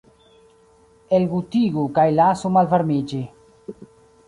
[1.17, 3.23] Elgutigu kaj lasu malvarmiĝi.